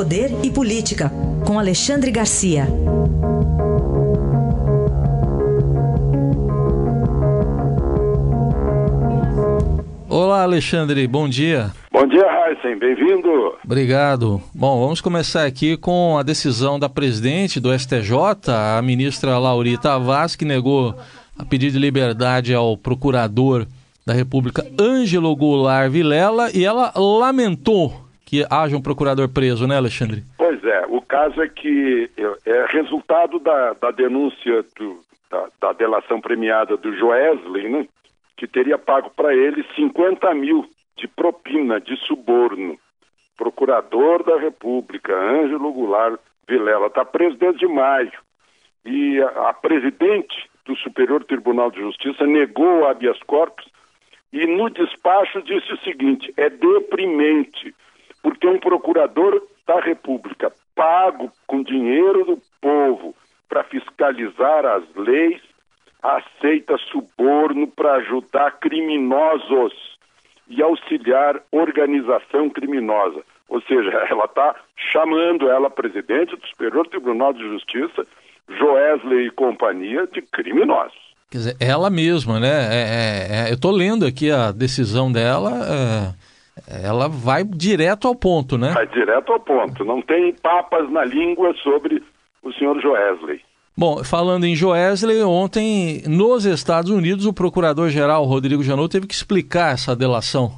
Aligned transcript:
Poder 0.00 0.30
e 0.42 0.50
Política, 0.50 1.12
com 1.46 1.58
Alexandre 1.58 2.10
Garcia. 2.10 2.66
Olá, 10.08 10.42
Alexandre, 10.44 11.06
bom 11.06 11.28
dia. 11.28 11.70
Bom 11.92 12.06
dia, 12.06 12.24
Heisen, 12.24 12.78
bem-vindo. 12.78 13.28
Obrigado. 13.62 14.40
Bom, 14.54 14.80
vamos 14.80 15.02
começar 15.02 15.44
aqui 15.44 15.76
com 15.76 16.16
a 16.16 16.22
decisão 16.22 16.78
da 16.78 16.88
presidente 16.88 17.60
do 17.60 17.78
STJ, 17.78 18.14
a 18.48 18.80
ministra 18.80 19.36
Laurita 19.36 19.98
Vaz, 19.98 20.34
que 20.34 20.46
negou 20.46 20.94
a 21.38 21.44
pedido 21.44 21.74
de 21.74 21.78
liberdade 21.78 22.54
ao 22.54 22.74
procurador 22.74 23.66
da 24.06 24.14
República, 24.14 24.66
Ângelo 24.80 25.36
Goulart 25.36 25.90
Vilela, 25.90 26.50
e 26.54 26.64
ela 26.64 26.90
lamentou 26.96 28.08
que 28.30 28.46
haja 28.48 28.76
um 28.76 28.80
procurador 28.80 29.28
preso, 29.28 29.66
né, 29.66 29.76
Alexandre? 29.76 30.22
Pois 30.38 30.62
é, 30.62 30.86
o 30.86 31.02
caso 31.02 31.42
é 31.42 31.48
que 31.48 32.08
é 32.46 32.66
resultado 32.66 33.40
da, 33.40 33.72
da 33.72 33.90
denúncia 33.90 34.64
do, 34.78 35.00
da, 35.28 35.48
da, 35.60 35.72
delação 35.72 36.20
premiada 36.20 36.76
do 36.76 36.96
Joesley, 36.96 37.68
né, 37.68 37.88
que 38.36 38.46
teria 38.46 38.78
pago 38.78 39.10
para 39.10 39.34
ele 39.34 39.66
50 39.74 40.32
mil 40.34 40.64
de 40.96 41.08
propina, 41.08 41.80
de 41.80 41.96
suborno. 42.06 42.78
Procurador 43.36 44.22
da 44.22 44.38
República, 44.38 45.12
Ângelo 45.12 45.72
Goulart 45.72 46.20
Vilela, 46.48 46.86
está 46.86 47.04
preso 47.04 47.36
desde 47.36 47.66
maio. 47.66 48.12
E 48.84 49.20
a, 49.20 49.48
a 49.48 49.54
presidente 49.54 50.48
do 50.64 50.76
Superior 50.76 51.24
Tribunal 51.24 51.72
de 51.72 51.80
Justiça 51.80 52.24
negou 52.24 52.82
o 52.82 52.86
habeas 52.86 53.18
corpus 53.24 53.66
e 54.32 54.46
no 54.46 54.70
despacho 54.70 55.42
disse 55.42 55.72
o 55.72 55.78
seguinte: 55.78 56.32
é 56.36 56.48
deprimente 56.48 57.74
porque 58.22 58.46
um 58.46 58.58
procurador 58.58 59.42
da 59.66 59.80
República, 59.80 60.52
pago 60.74 61.30
com 61.46 61.62
dinheiro 61.62 62.24
do 62.24 62.38
povo 62.60 63.14
para 63.48 63.64
fiscalizar 63.64 64.64
as 64.64 64.84
leis, 64.94 65.40
aceita 66.02 66.76
suborno 66.90 67.66
para 67.66 67.94
ajudar 67.96 68.58
criminosos 68.58 69.98
e 70.48 70.62
auxiliar 70.62 71.40
organização 71.52 72.48
criminosa. 72.48 73.22
Ou 73.48 73.60
seja, 73.62 73.90
ela 74.08 74.24
está 74.24 74.56
chamando 74.76 75.50
ela 75.50 75.68
presidente 75.68 76.36
do 76.36 76.46
Superior 76.46 76.86
Tribunal 76.88 77.32
de 77.32 77.40
Justiça, 77.40 78.06
Joesley 78.48 79.26
e 79.26 79.30
companhia, 79.30 80.06
de 80.06 80.22
criminosos. 80.22 80.98
Quer 81.30 81.38
dizer, 81.38 81.56
ela 81.60 81.88
mesma, 81.90 82.40
né? 82.40 82.48
É, 82.48 82.80
é, 82.80 83.44
é, 83.46 83.50
eu 83.50 83.54
estou 83.54 83.70
lendo 83.70 84.04
aqui 84.04 84.32
a 84.32 84.50
decisão 84.50 85.12
dela. 85.12 86.14
Ela 86.68 87.08
vai 87.08 87.44
direto 87.44 88.06
ao 88.06 88.14
ponto, 88.14 88.58
né? 88.58 88.72
Vai 88.72 88.86
direto 88.86 89.32
ao 89.32 89.40
ponto. 89.40 89.84
Não 89.84 90.02
tem 90.02 90.32
papas 90.34 90.90
na 90.90 91.04
língua 91.04 91.54
sobre 91.62 92.02
o 92.42 92.52
senhor 92.52 92.80
Joesley. 92.80 93.40
Bom, 93.76 94.04
falando 94.04 94.44
em 94.44 94.54
Joesley, 94.54 95.22
ontem 95.22 96.02
nos 96.06 96.44
Estados 96.44 96.90
Unidos 96.90 97.24
o 97.24 97.32
procurador-geral 97.32 98.24
Rodrigo 98.24 98.62
Janot 98.62 98.90
teve 98.90 99.06
que 99.06 99.14
explicar 99.14 99.72
essa 99.72 99.96
delação. 99.96 100.52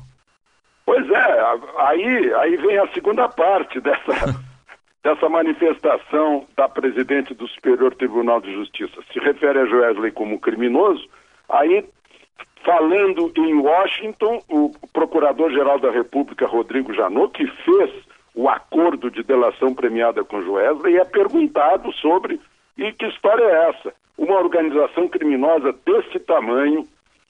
Pois 0.85 1.09
é, 1.09 1.43
aí, 1.79 2.35
aí 2.35 2.57
vem 2.57 2.79
a 2.79 2.89
segunda 2.89 3.29
parte 3.29 3.81
dessa, 3.81 4.43
dessa 5.05 5.29
manifestação 5.29 6.47
da 6.57 6.69
presidente 6.69 7.33
do 7.35 7.47
Superior 7.49 7.95
Tribunal 7.95 8.41
de 8.41 8.53
Justiça. 8.53 9.01
Se 9.13 9.21
refere 9.21 9.61
a 9.61 9.67
Joesley 9.67 10.11
como 10.11 10.41
criminoso, 10.41 11.07
aí 11.49 11.85
Falando 12.65 13.33
em 13.37 13.55
Washington, 13.55 14.41
o 14.49 14.71
Procurador-Geral 14.93 15.81
da 15.81 15.91
República, 15.91 16.47
Rodrigo 16.47 16.95
Janot, 16.95 17.33
que 17.33 17.47
fez 17.47 17.91
o 18.35 18.49
acordo 18.49 19.11
de 19.11 19.23
delação 19.23 19.75
premiada 19.75 20.23
com 20.25 20.43
Joesley, 20.43 20.97
é 20.97 21.05
perguntado 21.05 21.93
sobre 21.95 22.41
e 22.77 22.93
que 22.93 23.07
história 23.07 23.45
é 23.45 23.69
essa? 23.71 23.95
Uma 24.17 24.39
organização 24.39 25.09
criminosa 25.09 25.75
desse 25.85 26.19
tamanho, 26.21 26.87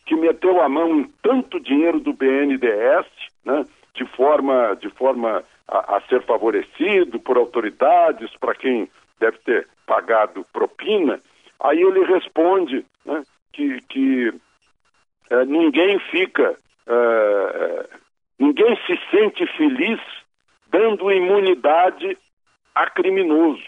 que 0.06 0.14
meteu 0.14 0.60
a 0.60 0.68
mão 0.68 1.00
em 1.00 1.04
tanto 1.22 1.60
dinheiro 1.60 2.00
do 2.00 2.12
BNDES, 2.12 3.06
né, 3.44 3.64
de 3.94 4.04
forma, 4.04 4.76
de 4.80 4.88
forma 4.90 5.42
a, 5.66 5.96
a 5.96 6.00
ser 6.02 6.22
favorecido 6.22 7.18
por 7.20 7.36
autoridades, 7.36 8.30
para 8.38 8.54
quem 8.54 8.88
deve 9.18 9.38
ter 9.38 9.68
pagado 9.86 10.46
propina, 10.52 11.20
aí 11.60 11.80
ele 11.80 12.04
responde 12.04 12.84
né, 13.04 13.22
que, 13.52 13.80
que 13.88 14.34
é, 15.32 15.46
ninguém 15.46 15.98
fica, 16.10 16.54
é, 16.86 17.88
ninguém 18.38 18.76
se 18.86 19.00
sente 19.10 19.46
feliz 19.56 19.98
dando 20.68 21.10
imunidade 21.10 22.18
a 22.74 22.90
criminoso. 22.90 23.62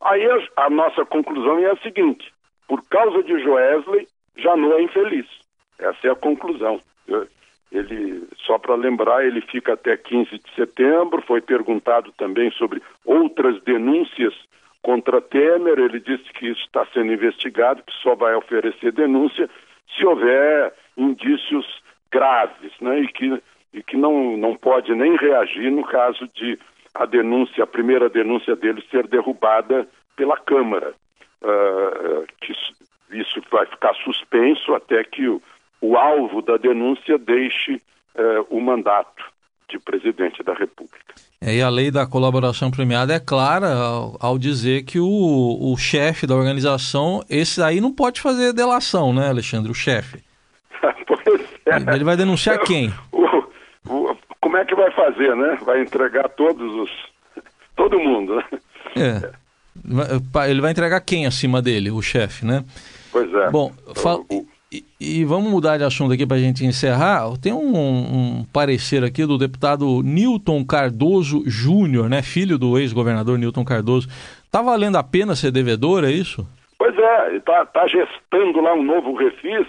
Aí 0.00 0.24
a, 0.30 0.64
a 0.66 0.70
nossa 0.70 1.04
conclusão 1.04 1.58
é 1.58 1.72
a 1.72 1.76
seguinte: 1.78 2.32
por 2.68 2.82
causa 2.88 3.20
de 3.24 3.36
Joesley, 3.42 4.06
não 4.56 4.74
é 4.74 4.82
infeliz. 4.82 5.26
Essa 5.76 6.06
é 6.06 6.10
a 6.10 6.14
conclusão. 6.14 6.80
Ele, 7.72 8.28
só 8.46 8.56
para 8.56 8.76
lembrar, 8.76 9.26
ele 9.26 9.40
fica 9.40 9.72
até 9.72 9.96
15 9.96 10.38
de 10.38 10.54
setembro. 10.54 11.20
Foi 11.22 11.40
perguntado 11.40 12.12
também 12.12 12.50
sobre 12.52 12.80
outras 13.04 13.60
denúncias 13.64 14.34
contra 14.82 15.20
Temer. 15.20 15.80
Ele 15.80 15.98
disse 15.98 16.32
que 16.32 16.46
isso 16.46 16.60
está 16.60 16.86
sendo 16.94 17.12
investigado, 17.12 17.82
que 17.82 17.92
só 18.02 18.14
vai 18.14 18.36
oferecer 18.36 18.92
denúncia 18.92 19.50
se 19.94 20.04
houver 20.04 20.72
indícios 20.96 21.82
graves, 22.10 22.72
né, 22.80 23.00
e 23.00 23.08
que, 23.08 23.42
e 23.72 23.82
que 23.82 23.96
não, 23.96 24.36
não 24.36 24.56
pode 24.56 24.94
nem 24.94 25.16
reagir 25.16 25.70
no 25.70 25.84
caso 25.84 26.28
de 26.34 26.58
a 26.94 27.04
denúncia, 27.04 27.64
a 27.64 27.66
primeira 27.66 28.08
denúncia 28.08 28.56
dele 28.56 28.82
ser 28.90 29.06
derrubada 29.06 29.86
pela 30.16 30.36
Câmara, 30.38 30.94
uh, 31.42 32.26
que 32.40 32.52
isso 33.10 33.42
vai 33.50 33.66
ficar 33.66 33.94
suspenso 33.96 34.74
até 34.74 35.04
que 35.04 35.28
o, 35.28 35.42
o 35.80 35.96
alvo 35.96 36.40
da 36.40 36.56
denúncia 36.56 37.18
deixe 37.18 37.74
uh, 37.74 38.46
o 38.48 38.60
mandato 38.60 39.35
de 39.68 39.78
presidente 39.78 40.42
da 40.42 40.54
República. 40.54 41.14
É, 41.40 41.54
e 41.56 41.62
a 41.62 41.68
lei 41.68 41.90
da 41.90 42.06
colaboração 42.06 42.70
premiada 42.70 43.14
é 43.14 43.20
clara 43.20 43.74
ao, 43.74 44.16
ao 44.20 44.38
dizer 44.38 44.84
que 44.84 44.98
o, 44.98 45.72
o 45.72 45.76
chefe 45.76 46.26
da 46.26 46.34
organização, 46.34 47.22
esse 47.28 47.62
aí 47.62 47.80
não 47.80 47.92
pode 47.92 48.20
fazer 48.20 48.52
delação, 48.52 49.12
né, 49.12 49.28
Alexandre? 49.28 49.70
O 49.70 49.74
chefe. 49.74 50.22
pois 51.24 51.40
é. 51.66 51.94
Ele 51.94 52.04
vai 52.04 52.16
denunciar 52.16 52.58
quem? 52.60 52.92
O, 53.12 53.24
o, 53.88 54.16
como 54.40 54.56
é 54.56 54.64
que 54.64 54.74
vai 54.74 54.90
fazer, 54.92 55.36
né? 55.36 55.58
Vai 55.64 55.82
entregar 55.82 56.28
todos 56.30 56.72
os. 56.74 56.90
todo 57.74 57.98
mundo, 57.98 58.36
né? 58.36 58.44
É. 58.96 59.46
Ele 60.48 60.60
vai 60.60 60.70
entregar 60.70 61.00
quem 61.02 61.26
acima 61.26 61.60
dele, 61.60 61.90
o 61.90 62.00
chefe, 62.00 62.46
né? 62.46 62.64
Pois 63.12 63.32
é. 63.32 63.50
Bom, 63.50 63.72
fala... 63.94 64.24
E, 64.30 64.35
e, 65.06 65.24
vamos 65.24 65.50
mudar 65.50 65.78
de 65.78 65.84
assunto 65.84 66.12
aqui 66.12 66.26
para 66.26 66.36
a 66.36 66.40
gente 66.40 66.64
encerrar. 66.64 67.36
Tem 67.40 67.52
um, 67.52 67.76
um, 67.76 68.44
parecer 68.52 69.04
aqui 69.04 69.24
do 69.24 69.38
deputado 69.38 70.02
Newton 70.02 70.64
Cardoso 70.64 71.44
Júnior, 71.46 72.08
né, 72.08 72.22
filho 72.22 72.58
do 72.58 72.76
ex-governador 72.78 73.38
Newton 73.38 73.64
Cardoso. 73.64 74.08
Está 74.44 74.60
valendo 74.62 74.96
a 74.96 75.02
pena 75.02 75.36
ser 75.36 75.52
devedor, 75.52 76.04
é 76.04 76.10
isso? 76.10 76.46
Pois 76.78 76.96
é, 76.98 77.36
está 77.36 77.64
tá 77.66 77.86
gestando 77.86 78.60
lá 78.60 78.74
um 78.74 78.82
novo 78.82 79.14
refis 79.14 79.66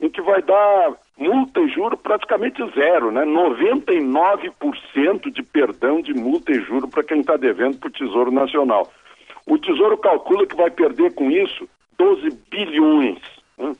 em 0.00 0.08
que 0.08 0.22
vai 0.22 0.42
dar 0.42 0.92
multa 1.18 1.60
e 1.60 1.68
juro 1.68 1.96
praticamente 1.96 2.58
zero, 2.74 3.12
né? 3.12 3.24
99% 3.24 5.30
de 5.30 5.42
perdão 5.42 6.00
de 6.00 6.14
multa 6.14 6.52
e 6.52 6.60
juro 6.62 6.88
para 6.88 7.04
quem 7.04 7.20
está 7.20 7.36
devendo 7.36 7.78
para 7.78 7.88
o 7.88 7.92
Tesouro 7.92 8.30
Nacional. 8.30 8.90
O 9.46 9.58
Tesouro 9.58 9.98
calcula 9.98 10.46
que 10.46 10.56
vai 10.56 10.70
perder 10.70 11.14
com 11.14 11.30
isso 11.30 11.68
12 11.98 12.30
bilhões. 12.50 13.18
Né? 13.58 13.74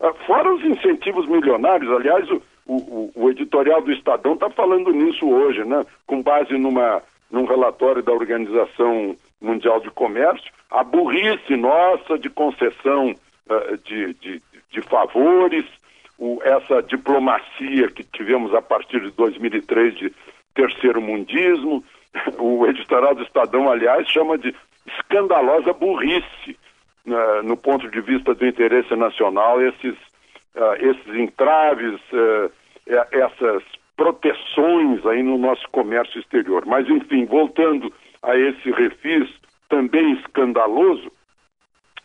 Ah, 0.00 0.12
fora 0.26 0.54
os 0.54 0.64
incentivos 0.64 1.26
milionários, 1.26 1.90
aliás, 1.90 2.28
o, 2.30 2.42
o, 2.66 3.12
o 3.14 3.30
editorial 3.30 3.80
do 3.80 3.92
Estadão 3.92 4.34
está 4.34 4.50
falando 4.50 4.92
nisso 4.92 5.26
hoje, 5.28 5.64
né? 5.64 5.84
com 6.06 6.22
base 6.22 6.56
numa, 6.58 7.02
num 7.30 7.44
relatório 7.44 8.02
da 8.02 8.12
Organização 8.12 9.16
Mundial 9.40 9.80
de 9.80 9.90
Comércio, 9.90 10.52
a 10.70 10.82
burrice 10.82 11.56
nossa 11.56 12.18
de 12.18 12.28
concessão 12.28 13.10
uh, 13.10 13.78
de, 13.84 14.14
de, 14.14 14.42
de, 14.70 14.82
favores, 14.82 15.64
o, 16.18 16.40
essa 16.42 16.82
diplomacia 16.82 17.88
que 17.88 18.02
tivemos 18.04 18.54
a 18.54 18.60
partir 18.60 19.00
de 19.00 19.10
2003 19.12 19.94
de 19.96 20.12
terceiro 20.54 21.00
mundismo. 21.00 21.82
O 22.38 22.66
editorial 22.66 23.14
do 23.14 23.22
Estadão, 23.22 23.70
aliás, 23.70 24.08
chama 24.08 24.38
de 24.38 24.54
escandalosa 24.86 25.74
burrice 25.74 26.56
uh, 27.06 27.42
no 27.42 27.56
ponto 27.56 27.88
de 27.90 28.00
vista 28.00 28.34
do 28.34 28.46
interesse 28.46 28.94
nacional, 28.96 29.60
esses, 29.60 29.94
uh, 30.54 30.74
esses 30.80 31.14
entraves, 31.14 32.00
uh, 32.12 32.50
essas 33.10 33.62
proteções 33.96 35.04
aí 35.06 35.22
no 35.22 35.38
nosso 35.38 35.68
comércio 35.70 36.20
exterior. 36.20 36.64
Mas, 36.66 36.88
enfim, 36.88 37.24
voltando 37.24 37.92
a 38.22 38.36
esse 38.36 38.70
refis 38.70 39.28
também 39.68 40.12
escandaloso, 40.12 41.10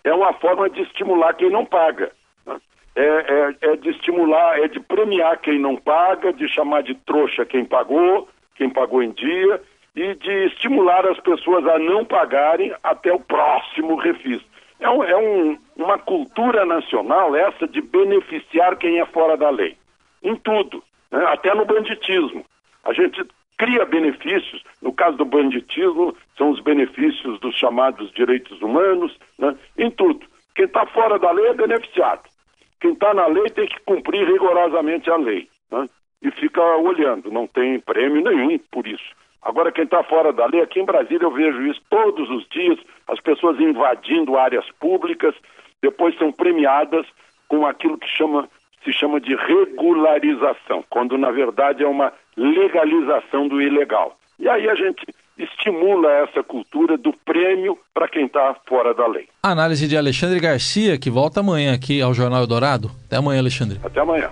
é 0.04 0.14
uma 0.14 0.34
forma 0.34 0.70
de 0.70 0.82
estimular 0.82 1.34
quem 1.34 1.50
não 1.50 1.66
paga. 1.66 2.12
Né? 2.46 2.60
É, 2.96 3.04
é, 3.04 3.56
é, 3.62 3.76
de 3.76 3.90
estimular, 3.90 4.60
é 4.60 4.68
de 4.68 4.80
premiar 4.80 5.40
quem 5.40 5.60
não 5.60 5.76
paga, 5.76 6.34
de 6.34 6.48
chamar 6.48 6.82
de 6.84 6.96
trouxa 6.96 7.46
quem 7.46 7.66
pagou, 7.66 8.28
quem 8.56 8.70
pagou 8.70 9.04
em 9.04 9.12
dia, 9.12 9.62
e 9.96 10.16
de 10.16 10.46
estimular 10.46 11.06
as 11.06 11.20
pessoas 11.20 11.66
a 11.68 11.78
não 11.78 12.06
pagarem 12.06 12.74
até 12.84 13.12
o 13.12 13.20
próximo 13.20 13.96
refis. 13.96 14.42
É, 14.82 14.90
um, 14.90 15.04
é 15.04 15.16
um, 15.16 15.58
uma 15.78 15.98
cultura 16.00 16.66
nacional 16.66 17.36
essa 17.36 17.68
de 17.68 17.82
beneficiar 17.82 18.76
quem 18.78 19.00
é 19.00 19.06
fora 19.06 19.38
da 19.38 19.50
lei, 19.50 19.78
em 20.24 20.36
tudo, 20.36 20.84
né? 21.12 21.24
até 21.28 21.54
no 21.54 21.66
banditismo. 21.66 22.44
A 22.84 22.92
gente 22.92 23.24
cria 23.58 23.86
benefícios, 23.86 24.64
no 24.82 24.92
caso 24.92 25.18
do 25.18 25.26
banditismo, 25.26 26.18
são 26.36 26.50
os 26.50 26.60
benefícios 26.60 27.40
dos 27.40 27.56
chamados 27.56 28.12
direitos 28.12 28.60
humanos, 28.60 29.16
né? 29.38 29.56
em 29.78 29.92
tudo. 29.92 30.26
Quem 30.56 30.66
está 30.66 30.84
fora 30.88 31.20
da 31.20 31.32
lei 31.32 31.48
é 31.48 31.54
beneficiado. 31.54 32.24
Quem 32.80 32.94
está 32.94 33.14
na 33.14 33.28
lei 33.28 33.50
tem 33.52 33.68
que 33.68 33.80
cumprir 33.82 34.28
rigorosamente 34.28 35.12
a 35.12 35.16
lei. 35.16 35.48
Né? 35.72 35.88
E 36.24 36.32
fica 36.32 36.60
olhando, 36.78 37.32
não 37.32 37.46
tem 37.46 37.80
prêmio 37.80 38.24
nenhum 38.24 38.58
por 38.72 38.88
isso. 38.88 39.21
Agora, 39.42 39.72
quem 39.72 39.86
está 39.86 40.04
fora 40.04 40.32
da 40.32 40.46
lei, 40.46 40.62
aqui 40.62 40.80
em 40.80 40.86
Brasília 40.86 41.24
eu 41.24 41.32
vejo 41.32 41.66
isso 41.66 41.82
todos 41.90 42.30
os 42.30 42.48
dias, 42.50 42.78
as 43.08 43.20
pessoas 43.20 43.60
invadindo 43.60 44.38
áreas 44.38 44.66
públicas, 44.80 45.34
depois 45.82 46.16
são 46.18 46.32
premiadas 46.32 47.06
com 47.48 47.66
aquilo 47.66 47.98
que 47.98 48.08
chama, 48.08 48.48
se 48.84 48.94
chama 48.94 49.20
de 49.20 49.36
regularização, 49.36 50.84
quando 50.90 51.18
na 51.18 51.32
verdade 51.32 51.84
é 51.84 51.88
uma 51.88 52.14
legalização 52.38 53.48
do 53.48 53.62
ilegal. 53.62 54.18
E 54.40 54.48
aí 54.48 54.70
a 54.70 54.76
gente 54.76 55.06
estimula 55.38 56.10
essa 56.12 56.44
cultura 56.44 56.98
do 56.98 57.14
prêmio 57.26 57.78
para 57.94 58.08
quem 58.08 58.26
está 58.26 58.56
fora 58.68 58.94
da 58.94 59.08
lei. 59.08 59.28
Análise 59.44 59.88
de 59.88 59.98
Alexandre 59.98 60.40
Garcia, 60.40 60.98
que 61.00 61.10
volta 61.10 61.40
amanhã 61.40 61.74
aqui 61.74 62.02
ao 62.02 62.14
Jornal 62.14 62.42
Eldorado. 62.42 62.92
Até 63.06 63.18
amanhã, 63.18 63.40
Alexandre. 63.40 63.80
Até 63.84 64.00
amanhã. 64.00 64.32